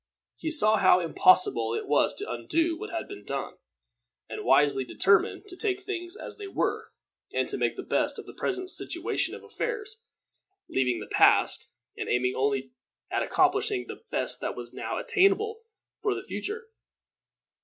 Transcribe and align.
He 0.35 0.49
saw 0.49 0.77
how 0.77 0.99
impossible 0.99 1.75
it 1.75 1.87
was 1.87 2.15
to 2.15 2.31
undo 2.33 2.75
what 2.75 2.89
had 2.89 3.07
been 3.07 3.23
done, 3.23 3.53
and 4.27 4.43
wisely 4.43 4.83
determined 4.83 5.47
to 5.49 5.55
take 5.55 5.81
things 5.83 6.15
as 6.15 6.37
they 6.37 6.47
were, 6.47 6.91
and 7.31 7.47
make 7.59 7.75
the 7.75 7.83
best 7.83 8.17
of 8.17 8.25
the 8.25 8.33
present 8.33 8.71
situation 8.71 9.35
of 9.35 9.43
affairs, 9.43 10.01
leaving 10.67 10.99
the 11.01 11.05
past, 11.15 11.67
and 11.95 12.09
aiming 12.09 12.33
only 12.33 12.71
at 13.11 13.21
accomplishing 13.21 13.85
the 13.85 14.01
best 14.09 14.39
that 14.39 14.55
was 14.55 14.73
now 14.73 14.97
attainable 14.97 15.61
for 16.01 16.15
the 16.15 16.23
future. 16.23 16.65